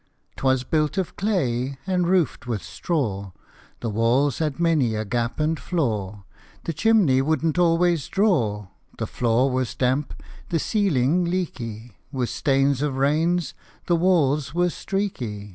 [0.35, 3.33] T was built of clay and roofed with straw;
[3.81, 6.23] The walls had many a gap and flaw;
[6.63, 10.15] The chimney wouldn't always draw; The floor was damp,
[10.49, 13.53] the ceiling leaky; With stains of rains
[13.85, 15.49] the walls were streaky.